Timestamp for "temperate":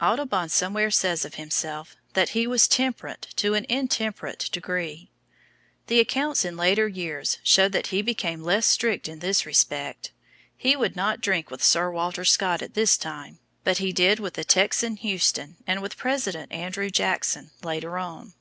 2.68-3.26